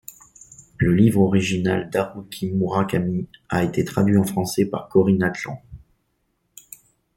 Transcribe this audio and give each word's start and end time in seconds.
Le 0.79 0.93
livre 0.95 1.21
original 1.21 1.87
d’Haruki 1.91 2.49
Murakami 2.49 3.27
a 3.49 3.63
été 3.63 3.85
traduit 3.85 4.17
en 4.17 4.23
français 4.23 4.65
par 4.65 4.89
Corinne 4.89 5.21
Atlan. 5.21 5.61